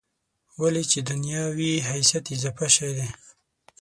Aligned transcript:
ولې 0.61 0.83
چې 0.91 0.99
دنیا 1.09 1.43
وي 1.57 1.71
حیثیت 1.89 2.25
اضافي 2.35 2.67
شی 2.75 2.89
دی. 2.97 3.07